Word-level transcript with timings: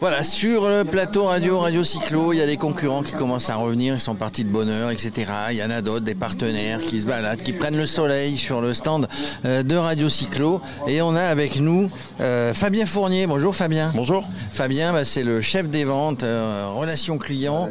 Voilà, 0.00 0.22
sur 0.22 0.68
le 0.68 0.84
plateau 0.84 1.24
radio, 1.24 1.58
Radio 1.58 1.82
Cyclo, 1.82 2.32
il 2.32 2.38
y 2.38 2.40
a 2.40 2.46
des 2.46 2.56
concurrents 2.56 3.02
qui 3.02 3.14
commencent 3.14 3.50
à 3.50 3.56
revenir, 3.56 3.94
ils 3.94 4.00
sont 4.00 4.14
partis 4.14 4.44
de 4.44 4.48
bonne 4.48 4.68
heure, 4.68 4.92
etc. 4.92 5.26
Il 5.50 5.56
y 5.56 5.62
en 5.64 5.70
a 5.70 5.82
d'autres, 5.82 6.04
des 6.04 6.14
partenaires 6.14 6.80
qui 6.80 7.00
se 7.00 7.06
baladent, 7.08 7.42
qui 7.42 7.52
prennent 7.52 7.76
le 7.76 7.84
soleil 7.84 8.38
sur 8.38 8.60
le 8.60 8.74
stand 8.74 9.08
euh, 9.44 9.64
de 9.64 9.74
Radio 9.74 10.08
Cyclo. 10.08 10.60
Et 10.86 11.02
on 11.02 11.16
a 11.16 11.22
avec 11.22 11.58
nous 11.58 11.90
euh, 12.20 12.54
Fabien 12.54 12.86
Fournier. 12.86 13.26
Bonjour 13.26 13.56
Fabien. 13.56 13.90
Bonjour. 13.92 14.24
Fabien, 14.52 14.92
bah, 14.92 15.04
c'est 15.04 15.24
le 15.24 15.40
chef 15.40 15.68
des 15.68 15.82
ventes, 15.82 16.22
euh, 16.22 16.66
relations 16.76 17.18
clients, 17.18 17.68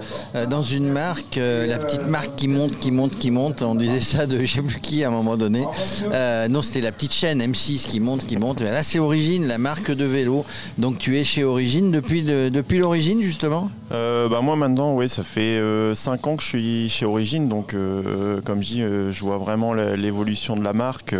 dans 0.49 0.63
une 0.63 0.89
marque, 0.89 1.37
la 1.37 1.77
petite 1.77 2.07
marque 2.07 2.35
qui 2.35 2.49
monte, 2.49 2.77
qui 2.77 2.91
monte, 2.91 3.17
qui 3.17 3.31
monte. 3.31 3.61
On 3.61 3.75
disait 3.75 4.01
ça 4.01 4.25
de 4.25 4.37
je 4.41 4.53
sais 4.53 4.61
plus 4.61 4.81
qui 4.81 5.01
à 5.05 5.07
un 5.07 5.11
moment 5.11 5.37
donné. 5.37 5.65
non, 6.49 6.61
c'était 6.61 6.81
la 6.81 6.91
petite 6.91 7.13
chaîne 7.13 7.41
M6 7.41 7.87
qui 7.87 8.01
monte, 8.01 8.25
qui 8.25 8.35
monte. 8.35 8.59
Là, 8.59 8.83
c'est 8.83 8.99
Origine, 8.99 9.47
la 9.47 9.57
marque 9.57 9.91
de 9.91 10.03
vélo. 10.03 10.43
Donc 10.77 10.99
tu 10.99 11.17
es 11.17 11.23
chez 11.23 11.45
Origine 11.45 11.89
depuis 11.89 12.16
depuis, 12.21 12.77
l'origine 12.77 13.21
justement 13.21 13.69
euh, 13.91 14.29
bah, 14.29 14.41
Moi 14.41 14.55
maintenant, 14.55 14.95
oui, 14.95 15.09
ça 15.09 15.23
fait 15.23 15.57
5 15.57 15.61
euh, 15.61 16.29
ans 16.29 16.35
que 16.35 16.43
je 16.43 16.47
suis 16.47 16.89
chez 16.89 17.05
Origine, 17.05 17.47
donc 17.47 17.73
euh, 17.73 18.41
comme 18.41 18.61
je 18.61 18.67
dis, 18.67 18.81
je 18.81 19.19
vois 19.21 19.37
vraiment 19.37 19.73
l'évolution 19.73 20.55
de 20.55 20.63
la 20.63 20.73
marque. 20.73 21.15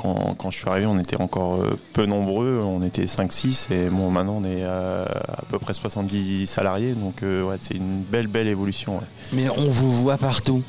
Quand, 0.00 0.50
je 0.50 0.56
suis 0.56 0.68
arrivé, 0.68 0.86
on 0.86 0.98
était 0.98 1.20
encore 1.20 1.60
peu 1.92 2.06
nombreux, 2.06 2.60
on 2.64 2.82
était 2.82 3.04
5-6 3.04 3.72
et 3.72 3.88
bon, 3.88 4.10
maintenant 4.10 4.40
on 4.42 4.44
est 4.44 4.64
à, 4.64 5.02
à 5.02 5.42
peu 5.48 5.58
près 5.58 5.74
70 5.74 6.46
salariés, 6.46 6.92
donc 6.92 7.22
ouais, 7.22 7.56
c'est 7.60 7.74
une 7.74 8.02
belle, 8.02 8.26
belle 8.26 8.48
évolution. 8.48 9.00
Mais 9.32 9.48
on 9.48 9.68
vous 9.68 9.90
voit 9.90 10.18
partout 10.18 10.62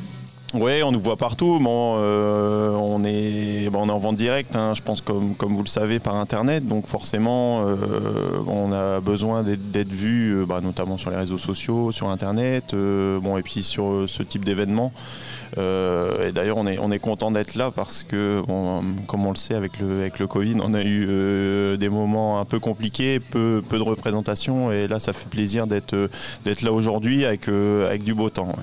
oui, 0.54 0.82
on 0.82 0.92
nous 0.94 1.00
voit 1.00 1.18
partout. 1.18 1.60
Euh, 1.66 2.72
on, 2.72 3.04
est, 3.04 3.68
en 3.74 4.00
vente 4.00 4.16
directe, 4.16 4.56
hein, 4.56 4.74
je 4.74 4.82
pense, 4.82 5.02
comme, 5.02 5.36
comme 5.36 5.54
vous 5.54 5.64
le 5.64 5.68
savez, 5.68 6.00
par 6.00 6.16
Internet. 6.16 6.66
Donc 6.66 6.88
forcément, 6.88 7.66
euh, 7.68 7.76
on 8.48 8.72
a 8.72 9.02
besoin 9.02 9.44
d'être 9.44 9.92
vu, 9.92 10.32
euh, 10.32 10.46
bah, 10.46 10.62
notamment 10.62 10.98
sur 10.98 11.12
les 11.12 11.18
réseaux 11.18 11.38
sociaux, 11.38 11.92
sur 11.92 12.10
Internet, 12.10 12.74
bon, 12.74 13.38
et 13.38 13.42
puis 13.42 13.62
sur 13.62 14.06
ce 14.08 14.24
type 14.24 14.46
d'événement. 14.46 14.94
et 15.58 16.32
d'ailleurs, 16.32 16.58
on 16.58 16.68
est, 16.68 16.80
on 16.80 16.92
est 16.92 17.00
content 17.00 17.32
d'être 17.32 17.56
là 17.56 17.72
parce 17.72 18.04
que, 18.04 18.42
comme 19.08 19.26
on 19.26 19.32
le 19.32 19.36
sait, 19.36 19.56
avec 19.56 19.80
le, 19.80 20.00
avec 20.00 20.20
le 20.20 20.28
Covid, 20.28 20.58
on 20.64 20.74
a 20.74 20.84
eu 20.84 21.78
des 21.78 21.90
moments 21.90 22.40
un 22.40 22.46
peu 22.46 22.60
compliqués, 22.60 23.20
peu, 23.20 23.62
peu 23.68 23.78
de 23.78 23.84
représentation. 23.84 24.72
Et 24.72 24.88
là, 24.88 25.00
ça 25.00 25.12
fait 25.12 25.30
plaisir 25.30 25.68
d'être 25.68 26.62
là 26.62 26.72
aujourd'hui 26.72 27.26
avec, 27.26 27.50
du 28.04 28.14
beau 28.14 28.30
temps. 28.30 28.54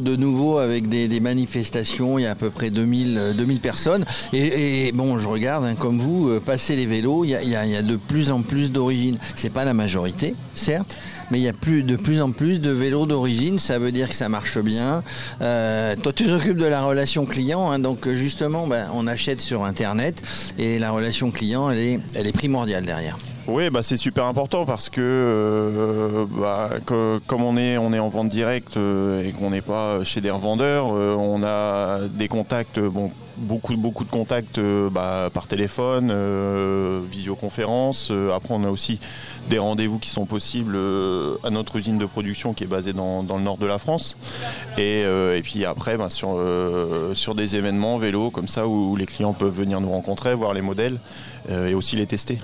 De 0.00 0.16
nouveau 0.16 0.63
avec 0.64 0.88
des, 0.88 1.20
manifestations, 1.20 2.18
il 2.18 2.22
y 2.22 2.26
a 2.26 2.32
à 2.32 2.34
peu 2.34 2.50
près 2.50 2.70
2000, 2.70 3.34
2000 3.36 3.56
euh, 3.56 3.60
personnes. 3.60 4.04
Et, 4.32 4.90
bon, 4.92 5.18
je 5.18 5.28
regarde, 5.28 5.64
hein, 5.64 5.74
comme 5.78 6.00
vous, 6.00 6.28
euh, 6.28 6.40
passer 6.40 6.76
les 6.76 6.86
vélos, 6.86 7.24
il 7.24 7.30
y, 7.30 7.54
a, 7.54 7.82
de 7.82 7.96
plus 7.96 8.30
en 8.30 8.42
plus 8.42 8.72
d'origine. 8.72 9.16
C'est 9.36 9.52
pas 9.52 9.64
la 9.64 9.74
majorité, 9.74 10.34
certes, 10.54 10.96
mais 11.30 11.38
il 11.38 11.42
y 11.42 11.48
a 11.48 11.52
plus, 11.52 11.82
de 11.82 11.96
plus 11.96 12.20
en 12.20 12.32
plus 12.32 12.60
de 12.60 12.70
vélos 12.70 13.06
d'origine. 13.06 13.58
Ça 13.58 13.78
veut 13.78 13.92
dire 13.92 14.08
que 14.08 14.16
ça 14.16 14.28
marche 14.28 14.58
bien. 14.58 15.02
Euh, 15.40 15.94
toi, 15.96 16.12
tu 16.12 16.24
t'occupes 16.24 16.58
de 16.58 16.66
la 16.66 16.82
relation 16.82 17.26
client, 17.26 17.70
hein, 17.70 17.78
donc 17.78 18.08
justement, 18.08 18.66
ben, 18.66 18.88
on 18.94 19.06
achète 19.06 19.40
sur 19.40 19.64
Internet 19.64 20.22
et 20.58 20.78
la 20.78 20.90
relation 20.90 21.30
client, 21.30 21.70
elle 21.70 21.78
est, 21.78 22.00
elle 22.14 22.26
est 22.26 22.32
primordiale 22.32 22.84
derrière. 22.84 23.16
Oui, 23.46 23.68
bah, 23.68 23.82
c'est 23.82 23.98
super 23.98 24.24
important 24.24 24.64
parce 24.64 24.88
que, 24.88 25.02
euh, 25.02 26.24
bah, 26.30 26.70
comme 27.26 27.42
on 27.42 27.58
est, 27.58 27.76
on 27.76 27.92
est 27.92 27.98
en 27.98 28.08
vente 28.08 28.30
directe 28.30 28.78
euh, 28.78 29.22
et 29.22 29.32
qu'on 29.32 29.50
n'est 29.50 29.60
pas 29.60 30.02
chez 30.02 30.22
des 30.22 30.30
revendeurs, 30.30 30.94
euh, 30.94 31.14
on 31.14 31.42
a 31.44 32.08
des 32.08 32.26
contacts, 32.26 32.80
bon, 32.80 33.10
beaucoup, 33.36 33.76
beaucoup 33.76 34.04
de 34.04 34.10
contacts 34.10 34.58
bah, 34.90 35.28
par 35.30 35.46
téléphone, 35.46 36.10
visioconférence. 37.10 38.10
après, 38.34 38.54
on 38.54 38.64
a 38.64 38.70
aussi 38.70 38.98
des 39.50 39.58
rendez-vous 39.58 39.98
qui 39.98 40.08
sont 40.08 40.24
possibles 40.24 40.78
à 41.42 41.50
notre 41.50 41.76
usine 41.76 41.98
de 41.98 42.06
production 42.06 42.54
qui 42.54 42.64
est 42.64 42.68
basée 42.68 42.94
dans, 42.94 43.22
le 43.22 43.42
nord 43.42 43.58
de 43.58 43.66
la 43.66 43.78
France. 43.78 44.16
Et, 44.78 45.00
et 45.00 45.42
puis 45.42 45.66
après, 45.66 45.98
bah, 45.98 46.08
sur, 46.08 46.40
sur 47.12 47.34
des 47.34 47.56
événements 47.56 47.98
vélo 47.98 48.30
comme 48.30 48.48
ça 48.48 48.68
où, 48.68 48.96
les 48.96 49.06
clients 49.06 49.34
peuvent 49.34 49.54
venir 49.54 49.80
nous 49.80 49.90
rencontrer, 49.90 50.34
voir 50.34 50.54
les 50.54 50.62
modèles 50.62 50.98
et 51.50 51.74
aussi 51.74 51.96
les 51.96 52.06
tester. 52.06 52.38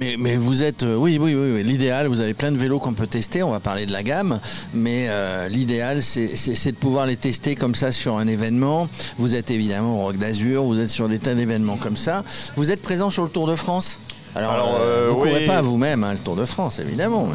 Mais, 0.00 0.36
vous 0.36 0.62
êtes, 0.62 0.82
euh, 0.82 0.96
oui, 0.96 1.18
oui, 1.20 1.34
oui, 1.34 1.62
l'idéal, 1.62 2.08
vous 2.08 2.20
avez 2.20 2.34
plein 2.34 2.50
de 2.50 2.56
vélos 2.56 2.78
qu'on 2.80 2.94
peut 2.94 3.06
tester, 3.06 3.42
on 3.42 3.50
va 3.50 3.60
parler 3.60 3.86
de 3.86 3.92
la 3.92 4.02
gamme, 4.02 4.40
mais 4.74 5.06
euh, 5.08 5.48
l'idéal, 5.48 6.02
c'est 6.02 6.72
de 6.72 6.76
pouvoir 6.76 7.06
les 7.06 7.16
tester 7.16 7.54
comme 7.54 7.74
ça 7.74 7.92
sur 7.92 8.16
un 8.16 8.26
événement. 8.26 8.88
Vous 9.18 9.34
êtes 9.34 9.50
évidemment 9.50 10.00
au 10.00 10.02
Rock 10.04 10.16
d'Azur, 10.16 10.64
vous 10.64 10.80
êtes 10.80 10.88
sur 10.88 11.08
des 11.08 11.18
tas 11.18 11.34
d'événements 11.34 11.76
comme 11.76 11.96
ça. 11.96 12.24
Vous 12.56 12.70
êtes 12.70 12.82
présent 12.82 13.10
sur 13.10 13.22
le 13.22 13.28
Tour 13.28 13.46
de 13.46 13.54
France? 13.54 14.00
Alors, 14.34 14.78
euh, 14.80 15.08
vous 15.10 15.18
ne 15.18 15.24
courez 15.24 15.46
pas 15.46 15.60
vous-même 15.60 16.04
hein, 16.04 16.14
le 16.14 16.18
Tour 16.18 16.36
de 16.36 16.46
France, 16.46 16.78
évidemment. 16.78 17.28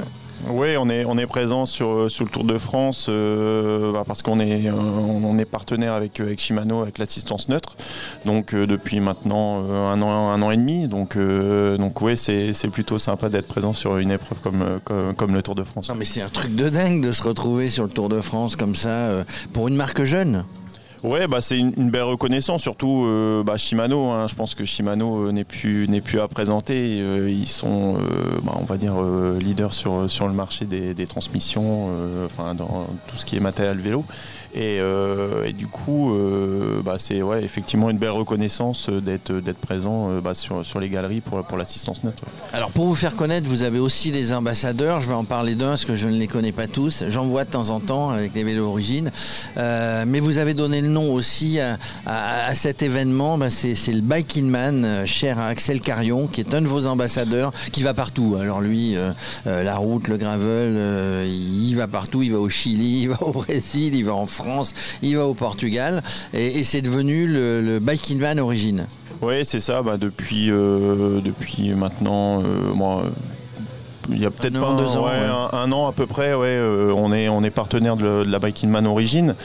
Oui, 0.50 0.78
on 0.78 0.90
est, 0.90 1.04
on 1.06 1.18
est 1.18 1.26
présent 1.26 1.66
sur, 1.66 2.10
sur 2.10 2.26
le 2.26 2.30
Tour 2.30 2.44
de 2.44 2.58
France 2.58 3.08
euh, 3.10 3.92
bah, 3.92 4.04
parce 4.06 4.22
qu'on 4.22 4.40
est, 4.40 4.70
on, 4.70 5.38
est 5.38 5.46
partenaire 5.46 5.94
avec, 5.94 6.22
Shimano, 6.38 6.82
avec 6.82 6.98
l'assistance 7.00 7.50
neutre, 7.50 7.76
donc 8.26 8.54
euh, 8.54 8.68
depuis 8.68 9.00
maintenant 9.00 9.64
euh, 9.64 9.88
un, 9.88 10.02
an, 10.02 10.30
un 10.30 10.42
an 10.42 10.52
et 10.52 10.58
demi. 10.58 10.88
Donc, 10.88 11.18
donc 11.18 12.02
oui, 12.02 12.18
c'est, 12.18 12.54
plutôt 12.72 12.98
sympa 12.98 13.30
d'être 13.30 13.48
présent 13.48 13.74
sur 13.74 13.98
une 13.98 14.12
épreuve 14.12 14.40
comme, 14.40 14.80
comme, 15.16 15.34
le 15.34 15.42
Tour 15.42 15.56
de 15.56 15.64
France. 15.64 15.90
Non, 15.90 15.96
mais 15.96 16.06
c'est 16.06 16.22
un 16.22 16.30
truc 16.30 16.56
de 16.56 16.70
dingue 16.70 17.02
de 17.02 17.12
se 17.12 17.24
retrouver 17.24 17.70
sur 17.70 17.84
le 17.84 17.90
Tour 17.90 18.10
de 18.10 18.22
France 18.22 18.56
comme 18.56 18.76
ça, 18.76 19.24
pour 19.54 19.68
une 19.68 19.76
marque 19.76 20.04
jeune. 20.04 20.44
Ouais, 21.04 21.28
bah 21.28 21.42
c'est 21.42 21.58
une, 21.58 21.90
belle 21.90 22.04
reconnaissance, 22.04 22.62
surtout 22.62 23.06
euh, 23.06 23.44
bah, 23.44 23.58
Shimano. 23.58 24.10
Hein. 24.10 24.28
je 24.28 24.36
pense 24.36 24.56
que 24.56 24.66
Shimano 24.66 25.28
euh, 25.28 25.32
n'est 25.32 25.44
plus 25.44 25.88
n'est 25.88 26.02
plus 26.02 26.20
à 26.20 26.28
présenter. 26.28 27.00
Euh, 27.02 27.30
ils 27.30 27.48
sont, 27.48 27.98
bah, 28.44 28.54
on 28.60 28.64
va 28.64 28.78
dire, 28.78 28.96
leaders 29.40 29.74
sur 29.74 30.10
sur 30.10 30.28
le 30.28 30.34
marché 30.34 30.66
des, 30.66 30.94
des 30.94 31.08
transmissions, 31.08 31.90
enfin 32.26 32.56
dans 32.56 32.88
tout 33.08 33.18
ce 33.18 33.26
qui 33.26 33.36
est 33.36 33.40
matériel 33.40 33.78
vélo. 33.78 34.04
Et, 34.56 34.82
du 35.54 35.68
coup, 35.68 36.16
bah, 36.84 36.96
c'est 36.98 37.22
ouais, 37.22 37.44
effectivement 37.44 37.90
une 37.90 37.98
belle 37.98 38.12
reconnaissance 38.12 38.90
d'être 38.90 39.32
d'être 39.32 39.60
présent 39.60 40.20
bah, 40.22 40.34
sur, 40.34 40.66
sur 40.66 40.80
les 40.80 40.90
galeries 40.90 41.22
pour 41.22 41.44
pour 41.44 41.58
l'assistance 41.58 42.04
neutre. 42.04 42.24
Alors 42.54 42.72
pour 42.72 42.86
vous 42.86 42.96
faire 42.96 43.16
connaître, 43.16 43.48
vous 43.48 43.64
avez 43.64 43.80
aussi 43.80 44.12
des 44.12 44.34
ambassadeurs. 44.34 45.02
Je 45.02 45.10
vais 45.10 45.16
en 45.16 45.26
parler 45.26 45.56
d'un 45.56 45.70
parce 45.70 45.86
que 45.86 45.96
je 45.96 46.08
ne 46.08 46.18
les 46.18 46.28
connais 46.28 46.52
pas 46.52 46.68
tous. 46.68 47.04
J'en 47.08 47.26
vois 47.26 47.46
de 47.46 47.52
temps 47.52 47.70
en 47.70 47.80
temps 47.80 48.10
avec 48.10 48.34
les 48.34 48.44
vélos 48.44 48.68
origines. 48.68 49.12
mais 49.56 50.20
vous 50.20 50.38
avez 50.40 50.54
donné 50.54 50.82
nom 50.88 51.14
aussi 51.14 51.60
à, 51.60 52.56
cet 52.56 52.82
événement, 52.82 53.38
ben, 53.38 53.50
c'est, 53.50 53.76
le 53.92 54.02
Biking 54.02 54.48
Man, 54.48 54.86
euh, 54.86 55.06
cher 55.06 55.40
à 55.40 55.48
Axel 55.48 55.82
Carion, 55.82 56.28
qui 56.28 56.42
est 56.42 56.54
un 56.54 56.62
de 56.62 56.68
vos 56.68 56.88
ambassadeurs, 56.88 57.52
qui 57.72 57.84
va 57.84 57.94
partout. 57.94 58.38
Alors 58.40 58.62
lui, 58.62 58.96
euh, 58.96 59.12
euh, 59.48 59.64
la 59.64 59.76
route, 59.76 60.08
le 60.08 60.18
gravel, 60.18 61.26
il 61.28 61.74
va 61.76 61.88
partout, 61.88 62.22
il 62.22 62.32
va 62.32 62.40
au 62.40 62.50
Chili, 62.50 63.04
il 63.04 63.10
va 63.10 63.22
au 63.24 63.32
Brésil, 63.32 63.96
il 63.96 64.06
va 64.06 64.14
en 64.14 64.26
France, 64.26 64.74
il 65.02 65.18
va 65.18 65.26
au 65.26 65.34
Portugal, 65.34 66.04
et, 66.34 66.64
c'est 66.64 66.82
devenu 66.82 67.28
le, 67.28 67.62
le 67.62 67.80
Biking 67.80 68.20
Man 68.20 68.40
origine. 68.40 68.88
Oui, 69.22 69.46
c'est 69.46 69.62
ça. 69.62 69.82
Bah, 69.82 69.98
depuis, 69.98 70.48
depuis 70.48 71.74
maintenant, 71.74 72.44
moi, 72.76 73.04
il 74.10 74.20
y 74.20 74.26
a 74.26 74.32
peut-être 74.32 74.60
pas 74.60 75.58
un, 75.58 75.72
an 75.72 75.88
à 75.88 75.92
peu 75.92 76.06
près. 76.06 76.34
Ouais, 76.34 76.48
euh, 76.48 76.92
on 76.96 77.12
est 77.12 77.30
on 77.30 77.44
est 77.44 77.50
partenaire 77.50 77.96
de, 77.96 78.24
la 78.26 78.40
Biking 78.40 78.70
Man 78.70 78.88
Origine 78.88 79.36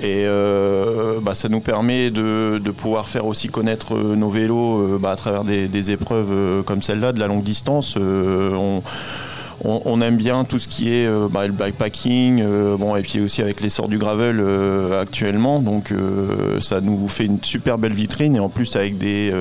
et 0.00 0.24
euh, 0.26 1.18
bah, 1.20 1.34
ça 1.34 1.48
nous 1.48 1.60
permet 1.60 2.10
de, 2.10 2.60
pouvoir 2.76 3.08
faire 3.08 3.26
aussi 3.26 3.48
connaître 3.48 3.94
euh, 3.94 4.16
nos 4.16 4.30
vélos 4.30 4.98
bah, 4.98 5.12
à 5.12 5.16
travers 5.16 5.44
des, 5.44 5.68
des 5.68 5.90
épreuves 5.90 6.62
comme 6.64 6.82
celle-là 6.82 7.12
de 7.12 7.20
la 7.20 7.26
longue 7.26 7.42
distance. 7.42 7.96
On, 7.96 8.82
on, 9.64 10.00
aime 10.00 10.16
bien 10.16 10.44
tout 10.44 10.58
ce 10.58 10.68
qui 10.68 10.92
est 10.92 11.06
euh, 11.06 11.28
bah, 11.30 11.46
le 11.46 11.52
bikepacking, 11.52 12.42
euh, 12.42 12.76
bon, 12.76 12.94
et 12.96 13.02
puis 13.02 13.20
aussi 13.20 13.40
avec 13.40 13.60
l'essor 13.60 13.88
du 13.88 13.98
gravel 13.98 14.38
euh, 14.38 15.00
actuellement. 15.00 15.60
Donc 15.60 15.92
ça 16.60 16.80
nous 16.80 17.08
fait 17.08 17.24
une 17.24 17.42
super 17.42 17.78
belle 17.78 17.92
vitrine 17.92 18.36
et 18.36 18.40
en 18.40 18.48
plus 18.48 18.76
avec 18.76 18.98
des, 18.98 19.32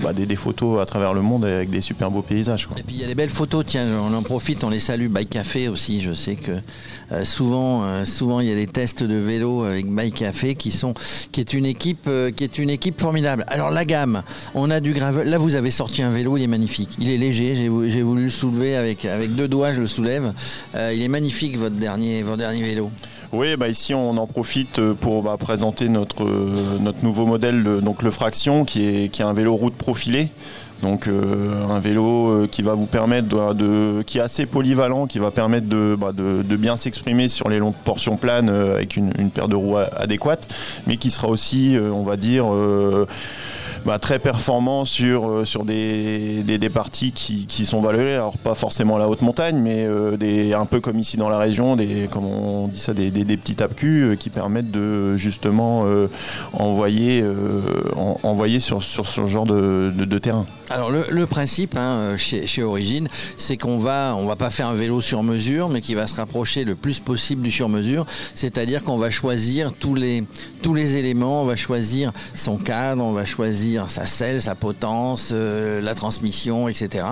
bah, 0.00 0.12
des, 0.12 0.36
photos 0.36 0.80
à 0.80 0.86
travers 0.86 1.14
le 1.14 1.22
monde 1.22 1.44
avec 1.44 1.70
des 1.70 1.80
super 1.80 2.10
beaux 2.10 2.22
paysages. 2.22 2.68
Et 2.76 2.82
puis 2.82 2.96
il 2.96 3.00
y 3.00 3.04
a 3.04 3.06
les 3.06 3.14
belles 3.14 3.30
photos, 3.30 3.64
tiens, 3.66 3.86
on 4.00 4.14
en 4.14 4.22
profite, 4.22 4.64
on 4.64 4.70
les 4.70 4.78
salue. 4.78 5.08
Bike 5.08 5.30
Café 5.30 5.68
aussi, 5.68 6.00
je 6.00 6.12
sais 6.12 6.36
que 6.36 6.52
souvent, 7.24 8.04
souvent 8.04 8.40
il 8.40 8.48
y 8.48 8.52
a 8.52 8.54
des 8.54 8.66
tests 8.66 9.02
de 9.02 9.16
vélo 9.16 9.64
avec 9.64 9.86
Bike 9.86 10.14
Café 10.14 10.54
qui, 10.54 10.70
sont, 10.70 10.94
qui, 11.32 11.40
est 11.40 11.52
une 11.52 11.66
équipe, 11.66 12.08
qui 12.36 12.44
est 12.44 12.58
une 12.58 12.70
équipe 12.70 13.00
formidable. 13.00 13.44
Alors 13.48 13.70
la 13.70 13.84
gamme, 13.84 14.22
on 14.54 14.70
a 14.70 14.80
du 14.80 14.92
gravel. 14.92 15.28
Là 15.28 15.38
vous 15.38 15.56
avez 15.56 15.70
sorti 15.70 16.02
un 16.02 16.10
vélo, 16.10 16.36
il 16.36 16.44
est 16.44 16.48
magnifique. 16.48 16.90
Il 16.98 17.10
est 17.10 17.18
léger, 17.18 17.54
j'ai 17.54 18.02
voulu 18.02 18.24
le 18.24 18.30
soulever 18.30 18.76
avec, 18.76 19.04
avec 19.04 19.34
deux 19.34 19.48
doigts 19.48 19.57
je 19.72 19.80
le 19.80 19.86
soulève. 19.86 20.32
Euh, 20.74 20.92
il 20.94 21.02
est 21.02 21.08
magnifique 21.08 21.56
votre 21.58 21.76
dernier, 21.76 22.22
votre 22.22 22.38
dernier 22.38 22.62
vélo. 22.62 22.90
Oui, 23.32 23.56
bah 23.56 23.68
ici 23.68 23.94
on 23.94 24.16
en 24.16 24.26
profite 24.26 24.78
euh, 24.78 24.94
pour 24.94 25.22
bah, 25.22 25.36
présenter 25.38 25.88
notre, 25.88 26.24
euh, 26.24 26.78
notre 26.80 27.04
nouveau 27.04 27.26
modèle, 27.26 27.80
donc 27.82 28.02
le 28.02 28.10
Fraction, 28.10 28.64
qui 28.64 28.84
est, 28.84 29.20
un 29.20 29.32
vélo 29.32 29.54
route 29.54 29.74
profilé. 29.74 30.28
Donc 30.80 31.08
un 31.08 31.80
vélo 31.80 32.46
qui 32.52 32.62
va 32.62 32.74
vous 32.74 32.86
permettre 32.86 33.26
de, 33.52 34.00
qui 34.06 34.18
est 34.18 34.20
assez 34.20 34.46
polyvalent, 34.46 35.08
qui 35.08 35.18
va 35.18 35.32
permettre 35.32 35.66
de, 35.66 35.96
bah, 35.98 36.12
bien 36.14 36.76
s'exprimer 36.76 37.26
sur 37.26 37.48
les 37.48 37.58
longues 37.58 37.74
portions 37.84 38.16
planes 38.16 38.48
avec 38.48 38.96
une, 38.96 39.10
paire 39.34 39.48
de 39.48 39.56
roues 39.56 39.76
adéquate, 39.76 40.46
mais 40.86 40.96
qui 40.96 41.10
sera 41.10 41.26
aussi, 41.26 41.76
on 41.76 42.04
va 42.04 42.16
dire, 42.16 42.46
bah, 43.84 43.98
très 43.98 44.18
performant 44.18 44.84
sur, 44.84 45.30
euh, 45.30 45.44
sur 45.44 45.64
des, 45.64 46.42
des, 46.42 46.68
parties 46.68 47.12
qui, 47.12 47.66
sont 47.66 47.80
valorisées. 47.80 48.14
Alors 48.14 48.36
pas 48.38 48.54
forcément 48.54 48.98
la 48.98 49.08
haute 49.08 49.22
montagne, 49.22 49.58
mais 49.58 49.84
euh, 49.86 50.16
un 50.56 50.66
peu 50.66 50.80
comme 50.80 50.98
ici 50.98 51.16
dans 51.16 51.28
la 51.28 51.38
région, 51.38 51.76
des, 51.76 52.08
comme 52.10 52.26
on 52.26 52.68
dit 52.68 52.78
ça, 52.78 52.94
des, 52.94 53.10
des, 53.10 53.36
petits 53.36 53.54
tapecus 53.54 54.04
euh, 54.04 54.16
qui 54.16 54.30
permettent 54.30 54.70
de 54.70 55.16
justement 55.16 55.84
envoyer, 56.52 57.22
sur, 58.60 58.82
sur 58.82 59.06
ce 59.06 59.24
genre 59.24 59.46
de, 59.46 60.18
terrain. 60.18 60.46
Alors 60.70 60.90
le, 60.90 61.26
principe 61.26 61.76
hein, 61.76 62.16
chez, 62.16 62.62
Origine, 62.62 63.08
c'est 63.38 63.56
qu'on 63.56 63.78
va, 63.78 64.14
va 64.14 64.36
pas 64.36 64.50
faire 64.50 64.68
un 64.68 64.74
vélo 64.74 65.00
sur 65.00 65.22
mesure, 65.22 65.68
mais 65.68 65.80
qui 65.80 65.94
va 65.94 66.06
se 66.06 66.14
rapprocher 66.14 66.64
le 66.64 66.74
plus 66.74 67.00
possible 67.00 67.42
du 67.42 67.50
sur 67.50 67.68
mesure. 67.68 68.04
C'est-à-dire 68.34 68.84
qu'on 68.84 68.98
va 68.98 69.10
choisir 69.10 69.72
tous 69.72 69.94
les, 69.94 70.26
éléments, 70.96 71.42
on 71.42 71.46
va 71.46 71.56
choisir 71.56 72.12
son 72.34 72.58
cadre, 72.58 73.02
on 73.02 73.12
va 73.12 73.24
choisir 73.24 73.90
sa 73.90 74.04
selle, 74.04 74.42
sa 74.42 74.54
potence, 74.54 75.30
euh, 75.32 75.80
la 75.80 75.94
transmission, 75.94 76.68
etc. 76.68 77.06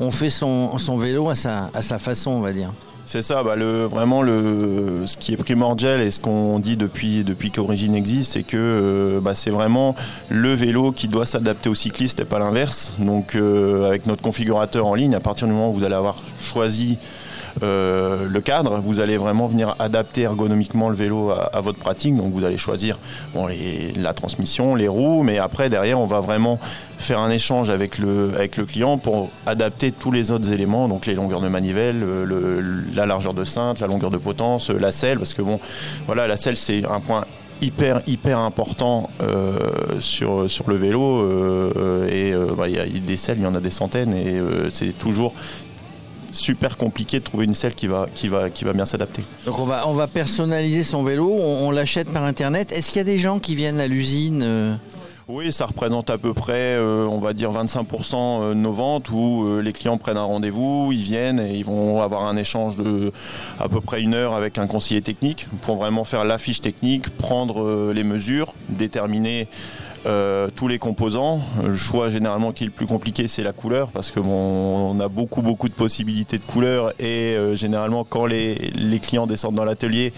On 0.00 0.10
fait 0.10 0.30
son, 0.30 0.78
vélo 0.96 1.28
à 1.28 1.34
sa 1.34 1.98
façon, 1.98 2.30
on 2.30 2.40
va 2.40 2.52
dire. 2.52 2.72
C'est 3.04 3.22
ça, 3.22 3.42
bah, 3.42 3.56
vraiment 3.56 4.22
ce 4.22 5.16
qui 5.16 5.32
est 5.32 5.36
primordial 5.36 6.00
et 6.00 6.10
ce 6.10 6.20
qu'on 6.20 6.58
dit 6.58 6.76
depuis, 6.76 7.24
depuis 7.24 7.50
qu'Origine 7.50 7.94
existe, 7.94 8.32
c'est 8.32 8.42
que 8.42 8.56
euh, 8.56 9.20
bah, 9.20 9.34
c'est 9.34 9.50
vraiment 9.50 9.96
le 10.28 10.54
vélo 10.54 10.92
qui 10.92 11.08
doit 11.08 11.26
s'adapter 11.26 11.68
au 11.68 11.74
cycliste 11.74 12.20
et 12.20 12.24
pas 12.24 12.38
l'inverse. 12.38 12.92
Donc 12.98 13.34
euh, 13.34 13.86
avec 13.86 14.06
notre 14.06 14.22
configurateur 14.22 14.86
en 14.86 14.94
ligne, 14.94 15.14
à 15.14 15.20
partir 15.20 15.46
du 15.46 15.52
moment 15.52 15.70
où 15.70 15.74
vous 15.74 15.84
allez 15.84 15.94
avoir 15.94 16.16
choisi 16.40 16.98
euh, 17.62 18.26
le 18.28 18.40
cadre, 18.40 18.80
vous 18.80 19.00
allez 19.00 19.16
vraiment 19.16 19.46
venir 19.46 19.76
adapter 19.78 20.22
ergonomiquement 20.22 20.88
le 20.88 20.96
vélo 20.96 21.30
à, 21.30 21.60
votre 21.60 21.78
pratique. 21.78 22.16
Donc 22.16 22.32
vous 22.32 22.44
allez 22.44 22.56
choisir 22.56 22.98
la 23.96 24.14
transmission, 24.14 24.74
les 24.74 24.88
roues, 24.88 25.22
mais 25.22 25.38
après 25.38 25.70
derrière 25.70 25.98
on 26.00 26.06
va 26.06 26.20
vraiment 26.20 26.58
faire 26.98 27.18
un 27.18 27.30
échange 27.30 27.70
avec 27.70 27.98
le, 27.98 28.30
avec 28.34 28.56
le 28.56 28.64
client 28.64 28.96
pour 28.96 29.30
adapter 29.46 29.92
tous 29.92 30.12
les 30.12 30.30
autres 30.30 30.52
éléments, 30.52 30.88
donc 30.88 31.06
les 31.06 31.14
longueurs 31.14 31.40
de 31.40 31.48
manivelle, 31.48 32.04
la 32.94 33.06
largeur 33.06 33.34
de 33.34 33.44
cintre, 33.44 33.80
la 33.80 33.88
longueur 33.88 34.10
de 34.10 34.18
potence, 34.18 34.70
la 34.70 34.92
selle, 34.92 35.18
parce 35.18 35.34
que 35.34 35.42
bon, 35.42 35.58
voilà, 36.06 36.26
la 36.26 36.36
selle 36.36 36.56
c'est 36.56 36.84
un 36.86 37.00
point 37.00 37.24
hyper 37.60 38.02
hyper 38.08 38.40
important 38.40 39.08
euh, 39.22 40.00
sur, 40.00 40.46
le 40.66 40.74
vélo. 40.74 41.20
Euh, 41.20 42.08
et 42.08 42.56
bah, 42.56 42.68
il 42.68 42.74
y 42.74 42.78
a 42.78 42.84
des 42.84 43.16
selles, 43.16 43.38
il 43.38 43.44
y 43.44 43.46
en 43.46 43.54
a 43.54 43.60
des 43.60 43.70
centaines. 43.70 44.14
Et 44.14 44.40
c'est 44.72 44.98
toujours 44.98 45.32
super 46.32 46.76
compliqué 46.76 47.18
de 47.18 47.24
trouver 47.24 47.44
une 47.44 47.54
selle 47.54 47.74
qui 47.74 47.86
va, 47.86 48.06
qui 48.14 48.28
va, 48.28 48.50
qui 48.50 48.64
va 48.64 48.72
bien 48.72 48.86
s'adapter. 48.86 49.22
Donc 49.46 49.58
on 49.58 49.64
va, 49.64 49.86
on 49.86 49.94
va 49.94 50.06
personnaliser 50.06 50.84
son 50.84 51.02
vélo, 51.02 51.30
on, 51.30 51.70
l'achète 51.70 52.08
par 52.08 52.24
internet. 52.24 52.72
Est-ce 52.72 52.88
qu'il 52.88 52.98
y 52.98 53.00
a 53.00 53.04
des 53.04 53.18
gens 53.18 53.38
qui 53.38 53.54
viennent 53.54 53.80
à 53.80 53.86
l'usine 53.86 54.42
euh? 54.42 54.74
Oui, 55.28 55.52
ça 55.52 55.66
représente 55.66 56.10
à 56.10 56.18
peu 56.18 56.34
près, 56.34 56.74
euh, 56.76 57.06
on 57.06 57.18
va 57.18 57.32
dire 57.32 57.52
25% 57.52 58.14
euh, 58.14 58.48
de 58.50 58.54
nos 58.54 58.72
ventes 58.72 59.08
où 59.10 59.60
les 59.62 59.72
clients 59.72 59.96
prennent 59.96 60.16
un 60.16 60.24
rendez-vous, 60.24 60.90
ils 60.92 61.02
viennent 61.02 61.38
et 61.38 61.56
ils 61.56 61.64
vont 61.64 62.02
avoir 62.02 62.26
un 62.26 62.36
échange 62.36 62.76
de 62.76 63.12
à 63.60 63.68
peu 63.68 63.80
près 63.80 64.02
une 64.02 64.14
heure 64.14 64.34
avec 64.34 64.58
un 64.58 64.66
conseiller 64.66 65.00
technique 65.00 65.46
pour 65.62 65.76
vraiment 65.76 66.04
faire 66.04 66.24
la 66.24 66.38
fiche 66.38 66.60
technique, 66.60 67.08
prendre 67.10 67.92
les 67.92 68.04
mesures, 68.04 68.52
déterminer 68.68 69.48
euh, 70.04 70.48
tous 70.54 70.66
les 70.66 70.78
composants. 70.78 71.40
Le 71.64 71.76
choix 71.76 72.10
généralement 72.10 72.52
qui 72.52 72.64
est 72.64 72.66
le 72.66 72.72
plus 72.72 72.86
compliqué, 72.86 73.28
c'est 73.28 73.42
la 73.42 73.52
couleur, 73.52 73.90
parce 73.92 74.10
que 74.10 74.18
on 74.18 74.98
a 74.98 75.08
beaucoup 75.08 75.42
beaucoup 75.42 75.68
de 75.68 75.74
possibilités 75.74 76.38
de 76.38 76.42
couleurs 76.42 76.92
et 76.98 77.36
euh, 77.36 77.54
généralement 77.54 78.04
quand 78.04 78.26
les, 78.26 78.72
clients 79.00 79.26
descendent 79.26 79.54
dans 79.54 79.64
l'atelier, 79.64 80.12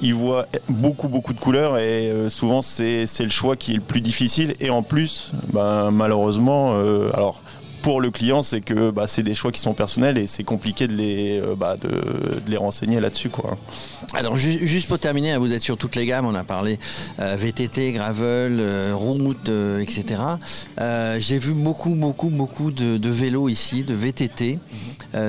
ils 0.00 0.14
voient 0.14 0.46
beaucoup 0.68 1.08
beaucoup 1.08 1.32
de 1.32 1.38
couleurs 1.38 1.78
et 1.78 2.10
euh, 2.10 2.28
souvent 2.28 2.60
c'est 2.60 3.06
le 3.20 3.28
choix 3.28 3.54
qui 3.54 3.72
est 3.72 3.76
le 3.76 3.80
plus 3.80 4.00
difficile 4.00 4.54
et 4.60 4.70
en 4.70 4.82
plus 4.82 5.30
ben, 5.52 5.92
malheureusement 5.92 6.74
alors 7.12 7.40
pour 7.84 8.00
le 8.00 8.10
client, 8.10 8.42
c'est 8.42 8.62
que 8.62 8.90
bah, 8.90 9.04
c'est 9.06 9.22
des 9.22 9.34
choix 9.34 9.52
qui 9.52 9.60
sont 9.60 9.74
personnels 9.74 10.16
et 10.16 10.26
c'est 10.26 10.42
compliqué 10.42 10.88
de 10.88 10.94
les, 10.94 11.38
euh, 11.38 11.54
bah, 11.54 11.76
de, 11.76 11.90
les 12.48 12.56
renseigner 12.56 12.98
là-dessus. 12.98 13.28
Quoi. 13.28 13.58
Alors 14.14 14.36
juste 14.36 14.88
pour 14.88 14.98
terminer, 14.98 15.32
hein, 15.32 15.38
vous 15.38 15.52
êtes 15.52 15.62
sur 15.62 15.76
toutes 15.76 15.94
les 15.94 16.06
gammes, 16.06 16.24
on 16.24 16.34
a 16.34 16.44
parlé 16.44 16.78
euh, 17.20 17.36
VTT, 17.36 17.92
gravel, 17.92 18.56
euh, 18.58 18.94
route, 18.94 19.50
etc. 19.82 20.18
J'ai 21.18 21.38
vu 21.38 21.52
beaucoup, 21.52 21.94
beaucoup, 21.94 22.30
beaucoup 22.30 22.70
de, 22.70 23.10
vélos 23.10 23.50
ici, 23.50 23.84
de 23.84 23.92
VTT 23.92 24.58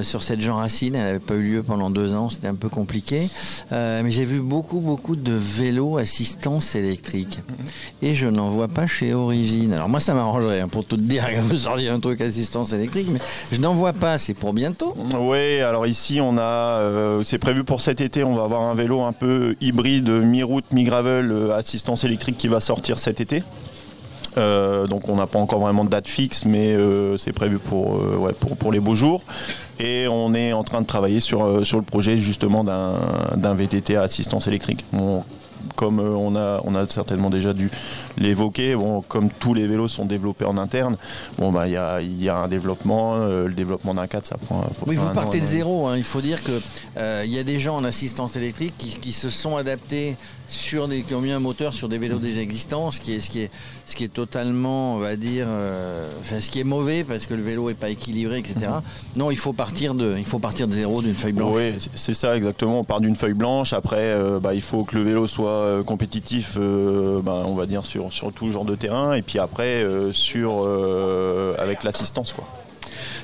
sur 0.02 0.24
cette 0.24 0.40
Jean 0.40 0.56
Racine. 0.56 0.96
Elle 0.96 1.04
n'avait 1.04 1.20
pas 1.20 1.36
eu 1.36 1.44
lieu 1.44 1.62
pendant 1.62 1.90
deux 1.90 2.14
ans, 2.14 2.30
c'était 2.30 2.48
un 2.48 2.56
peu 2.56 2.70
compliqué. 2.70 3.28
mais 3.72 4.10
j'ai 4.12 4.26
vu 4.26 4.40
beaucoup, 4.40 4.80
beaucoup 4.80 5.18
de 5.18 5.34
vélos 5.34 5.98
assistance 5.98 6.76
électrique. 6.76 7.40
Mhm. 7.50 7.66
Et 8.02 8.14
je 8.16 8.28
n'en 8.28 8.50
vois 8.50 8.70
pas 8.70 8.88
chez 8.88 9.14
Origine. 9.14 9.74
Alors 9.74 9.90
moi, 9.90 10.00
ça 10.00 10.14
m'arrangerait, 10.14 10.62
hein, 10.62 10.70
pour 10.70 10.86
tout 10.86 10.96
te 10.96 11.02
dire, 11.02 11.28
vous 11.50 11.58
sortir 11.58 11.94
un 11.94 12.00
truc 12.00 12.22
assistance 12.22 12.45
électrique, 12.74 13.08
mais 13.12 13.20
je 13.52 13.60
n'en 13.60 13.74
vois 13.74 13.94
pas. 13.94 14.18
C'est 14.18 14.34
pour 14.34 14.54
bientôt. 14.54 14.96
Oui, 15.20 15.62
alors 15.62 15.88
ici, 15.88 16.20
on 16.22 16.38
a, 16.38 16.42
euh, 16.42 17.24
c'est 17.24 17.38
prévu 17.38 17.64
pour 17.64 17.82
cet 17.82 18.02
été. 18.02 18.24
On 18.24 18.36
va 18.36 18.44
avoir 18.44 18.62
un 18.64 18.76
vélo 18.76 19.02
un 19.02 19.14
peu 19.14 19.56
hybride, 19.62 20.10
mi-route, 20.10 20.66
mi-gravel, 20.72 21.32
euh, 21.32 21.56
assistance 21.56 22.04
électrique 22.04 22.38
qui 22.38 22.48
va 22.48 22.62
sortir 22.62 23.00
cet 23.00 23.22
été. 23.22 23.44
Euh, 24.38 24.86
donc 24.86 25.08
on 25.08 25.16
n'a 25.16 25.28
pas 25.28 25.40
encore 25.40 25.62
vraiment 25.62 25.86
de 25.86 25.90
date 25.90 26.10
fixe, 26.10 26.44
mais 26.44 26.76
c'est 27.18 27.34
prévu 27.34 27.58
pour, 27.58 28.02
pour, 28.40 28.58
pour, 28.58 28.72
les 28.72 28.80
beaux 28.80 28.96
jours. 28.96 29.24
Et 29.80 30.08
on 30.10 30.34
est 30.34 30.54
en 30.54 30.64
train 30.64 30.82
de 30.82 30.86
travailler 30.86 31.20
sur, 31.20 31.66
sur 31.66 31.78
le 31.78 31.84
projet 31.84 32.18
justement 32.18 32.64
d'un 32.64 33.54
VTT 33.54 33.96
à 33.96 34.02
assistance 34.02 34.48
électrique 34.48 34.84
comme 35.76 36.00
euh, 36.00 36.10
on, 36.10 36.36
a, 36.36 36.62
on 36.64 36.76
a 36.76 36.88
certainement 36.88 37.30
déjà 37.30 37.54
dû 37.54 37.70
l'évoquer, 38.18 38.76
bon, 38.76 39.02
comme 39.02 39.30
tous 39.30 39.54
les 39.54 39.68
vélos 39.68 39.88
sont 39.88 40.06
développés 40.06 40.46
en 40.46 40.58
interne, 40.58 40.98
bon, 41.38 41.52
bah, 41.52 41.68
il 41.68 41.74
y, 41.74 41.78
a, 41.78 42.02
y 42.02 42.30
a 42.30 42.38
un 42.38 42.48
développement, 42.48 43.16
euh, 43.16 43.48
le 43.48 43.54
développement 43.54 43.94
d'un 43.94 44.08
cadre, 44.08 44.26
ça 44.26 44.38
prend. 44.38 44.66
Oui, 44.86 44.96
vous 44.96 45.10
partez 45.14 45.40
de 45.40 45.46
zéro. 45.46 45.88
Hein. 45.88 45.98
Il 45.98 46.04
faut 46.04 46.22
dire 46.22 46.42
qu'il 46.42 46.54
euh, 46.98 47.24
il 47.26 47.34
y 47.34 47.40
a 47.40 47.44
des 47.44 47.60
gens 47.60 47.76
en 47.76 47.84
assistance 47.84 48.36
électrique 48.36 48.74
qui, 48.78 48.90
qui 49.00 49.14
se 49.14 49.30
sont 49.30 49.58
adaptés 49.58 50.16
sur 50.48 50.88
des, 50.88 51.02
qui 51.02 51.14
ont 51.14 51.22
mis 51.22 51.32
un 51.32 51.40
moteur 51.40 51.74
sur 51.74 51.90
des 51.90 51.98
vélos 51.98 52.20
déjà 52.20 52.42
existants, 52.42 52.92
ce 52.92 53.00
qui 53.02 53.14
est, 53.14 53.20
ce 53.20 53.30
qui 53.30 53.42
est, 53.42 53.52
ce 53.88 53.96
qui 53.96 54.04
est 54.04 54.14
totalement, 54.14 54.96
on 54.96 55.00
va 55.00 55.16
dire, 55.16 55.46
euh, 55.48 56.08
ce 56.24 56.50
qui 56.50 56.60
est 56.60 56.64
mauvais 56.64 57.04
parce 57.04 57.26
que 57.26 57.34
le 57.34 57.42
vélo 57.42 57.68
n'est 57.70 57.76
pas 57.76 57.90
équilibré, 57.90 58.40
etc. 58.40 58.56
Mhm. 58.60 58.82
Non, 59.18 59.32
il 59.32 59.38
faut 59.38 59.54
partir 59.54 59.96
de, 59.96 60.16
il 60.18 60.26
faut 60.26 60.40
partir 60.40 60.68
de 60.68 60.74
zéro, 60.74 61.02
d'une 61.02 61.16
feuille 61.16 61.34
blanche. 61.34 61.56
Oui, 61.56 61.74
c'est 61.96 62.14
ça 62.14 62.38
exactement. 62.38 62.80
On 62.80 62.84
part 62.84 63.02
d'une 63.02 63.16
feuille 63.16 63.34
blanche. 63.34 63.74
Après, 63.74 63.98
euh, 63.98 64.40
bah, 64.40 64.54
il 64.54 64.62
faut 64.62 64.84
que 64.84 64.96
le 64.96 65.04
vélo 65.04 65.28
soit 65.28 65.55
euh, 65.56 65.84
compétitif, 65.84 66.58
bah, 66.58 67.44
on 67.46 67.56
va 67.56 67.66
dire 67.66 67.86
sur, 67.86 68.12
sur 68.12 68.32
tout 68.34 68.52
genre 68.52 68.66
de 68.66 68.76
terrain, 68.76 69.14
et 69.14 69.22
puis 69.22 69.40
après 69.40 69.86
sur 70.12 70.68
avec 71.58 71.84
l'assistance, 71.84 72.34
quoi. 72.34 72.46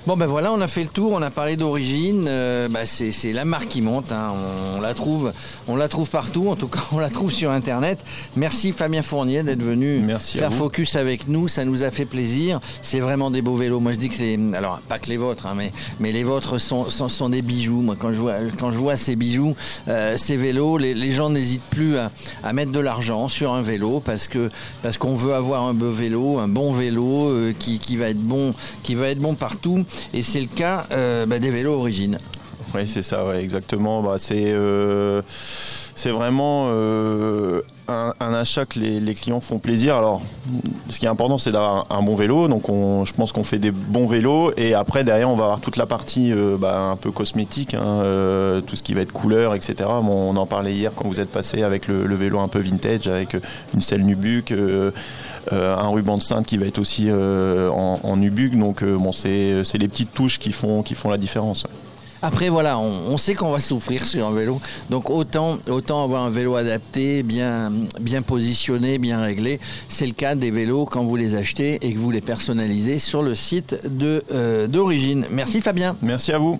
Bon 0.08 0.18
ben 0.18 0.26
voilà, 0.26 0.52
on 0.52 0.60
a 0.62 0.68
fait 0.68 0.82
le 0.82 0.90
tour, 0.90 1.12
on 1.12 1.22
a 1.22 1.30
parlé 1.30 1.58
d'origine. 1.58 2.26
Euh, 2.28 2.68
bah, 2.68 2.88
c'est 2.88 3.34
la 3.34 3.46
marque 3.46 3.68
qui 3.68 3.84
monte. 3.84 4.12
Hein. 4.12 4.34
On, 4.76 4.82
la 4.82 4.96
trouve, 4.96 5.32
on 5.68 5.76
la 5.76 5.88
trouve 5.88 6.10
partout. 6.10 6.48
En 6.50 6.56
tout 6.56 6.68
cas, 6.68 6.80
on 6.92 6.98
la 6.98 7.12
trouve 7.12 7.32
sur 7.32 7.52
Internet. 7.52 8.00
Merci 8.36 8.72
Fabien 8.72 9.04
Fournier 9.04 9.44
d'être 9.44 9.62
venu 9.62 10.04
faire 10.20 10.52
focus 10.52 10.96
avec 10.96 11.28
nous. 11.28 11.48
Ça 11.48 11.66
nous 11.66 11.84
a 11.84 11.92
fait 11.92 12.06
plaisir. 12.06 12.60
C'est 12.82 13.00
vraiment 13.00 13.30
des 13.30 13.44
beaux 13.44 13.56
vélos. 13.56 13.80
Moi, 13.80 13.94
je 13.94 14.00
dis 14.00 14.10
que 14.10 14.16
c'est 14.16 14.40
alors 14.56 14.80
pas 14.80 14.98
que 14.98 15.08
les 15.08 15.18
vôtres, 15.18 15.46
hein, 15.46 15.54
mais 15.56 15.72
mais 16.00 16.12
les 16.12 16.24
vôtres 16.24 16.60
sont, 16.60 16.90
sont, 16.90 17.30
des 17.30 17.44
bijoux. 17.44 17.82
Moi, 17.82 17.96
quand 18.00 18.12
je 18.12 18.20
vois 18.20 18.38
quand 18.58 18.72
je 18.72 18.80
vois 18.80 18.98
ces 18.98 19.16
bijoux, 19.16 19.56
euh, 19.88 20.18
ces 20.18 20.36
vélos, 20.36 20.80
les, 20.80 21.12
gens 21.12 21.30
n'hésitent 21.30 21.70
plus 21.70 21.98
à, 21.98 22.54
mettre 22.54 22.72
de 22.72 22.80
l'argent 22.80 23.28
sur 23.28 23.54
un 23.54 23.62
vélo 23.62 24.00
parce 24.00 24.28
que 24.28 24.50
parce 24.82 24.98
qu'on 24.98 25.14
veut 25.14 25.36
avoir 25.36 25.62
un 25.62 25.76
beau 25.76 25.92
vélo, 25.92 26.40
un 26.40 26.48
bon 26.48 26.74
vélo 26.74 27.30
euh, 27.30 27.54
qui, 27.58 27.78
qui 27.78 27.98
va 27.98 28.10
être 28.10 28.22
bon, 28.22 28.56
qui 28.82 28.96
va 28.96 29.10
être 29.10 29.20
bon 29.20 29.36
partout. 29.36 29.86
Et 30.14 30.24
c'est 30.24 30.42
le 30.42 30.48
cas 30.48 30.86
euh, 30.92 31.26
bah, 31.26 31.40
des 31.40 31.52
vélos 31.52 31.74
origines. 31.74 32.20
Oui, 32.74 32.88
c'est 32.88 33.02
ça, 33.02 33.24
exactement. 33.38 34.02
Bah, 34.02 34.16
c'est 34.18 34.46
euh, 34.48 35.22
vraiment 36.06 36.68
euh, 36.70 37.62
un, 37.90 38.34
achat 38.34 38.66
que 38.66 38.80
les, 38.80 39.14
clients 39.14 39.42
font 39.42 39.60
plaisir. 39.60 39.98
Alors, 39.98 40.22
ce 40.90 40.98
qui 40.98 41.06
est 41.06 41.10
important, 41.10 41.38
c'est 41.38 41.52
d'avoir 41.52 41.86
un, 41.90 42.02
bon 42.02 42.16
vélo. 42.16 42.48
Donc, 42.48 42.68
je 42.68 43.12
pense 43.12 43.34
qu'on 43.34 43.44
fait 43.44 43.60
des 43.60 43.72
bons 43.72 44.08
vélos. 44.08 44.54
Et 44.56 44.74
après, 44.74 45.04
derrière, 45.04 45.30
on 45.30 45.36
va 45.36 45.46
avoir 45.46 45.60
toute 45.60 45.76
la 45.76 45.86
partie 45.86 46.32
bah, 46.60 46.92
un 46.92 46.96
peu 46.96 47.12
cosmétique, 47.12 47.74
hein, 47.74 48.62
tout 48.66 48.78
ce 48.78 48.84
qui 48.84 48.94
va 48.94 49.02
être 49.02 49.12
couleur, 49.12 49.54
etc. 49.54 49.90
on 49.90 50.38
en 50.38 50.46
parlait 50.46 50.74
hier 50.74 50.94
quand 50.96 51.08
vous 51.10 51.20
êtes 51.20 51.32
passé 51.32 51.64
avec 51.64 51.88
le, 51.90 52.16
vélo 52.16 52.40
un 52.40 52.48
peu 52.48 52.60
vintage, 52.60 53.08
avec 53.08 53.36
une 53.74 53.82
selle 53.82 54.06
Nubuck. 54.06 54.54
Euh, 55.52 55.76
un 55.76 55.90
ruban 55.90 56.18
de 56.18 56.22
cintre 56.22 56.46
qui 56.48 56.58
va 56.58 56.68
être 56.68 56.80
aussi 56.80 57.06
euh, 57.10 57.70
en, 57.70 58.00
en, 58.04 58.18
Donc 58.18 58.84
euh, 58.84 58.98
bon, 58.98 59.12
c'est 59.12 59.78
les 59.78 59.88
petites 59.88 60.14
touches 60.14 60.40
qui 60.40 60.52
font, 60.52 60.84
qui 60.84 60.96
font 60.96 61.10
la 61.10 61.18
différence. 61.18 61.66
Après, 62.24 62.50
voilà, 62.50 62.78
on, 62.78 63.18
sait 63.18 63.34
qu'on 63.34 63.50
va 63.50 63.60
souffrir 63.60 64.06
sur 64.06 64.28
un 64.28 64.32
vélo. 64.32 64.62
Donc, 64.92 65.10
autant, 65.10 65.58
autant 65.68 66.04
avoir 66.04 66.24
un 66.24 66.30
vélo 66.30 66.56
adapté, 66.56 67.24
bien, 67.24 67.72
bien 68.00 68.22
positionné, 68.22 69.00
bien 69.00 69.22
réglé. 69.22 69.60
C'est 69.88 70.06
le 70.06 70.14
cas 70.14 70.36
des 70.36 70.52
vélos 70.52 70.86
quand 70.86 71.04
vous 71.04 71.16
les 71.16 71.36
achetez 71.36 71.80
et 71.82 71.94
que 71.94 71.98
vous 71.98 72.12
les 72.12 72.22
personnalisez 72.22 73.00
sur 73.00 73.24
le 73.24 73.34
site 73.34 73.76
euh, 74.32 74.68
d'origine. 74.68 75.26
Merci 75.32 75.62
Fabien. 75.62 75.96
Merci 76.04 76.32
à 76.32 76.38
vous. 76.38 76.60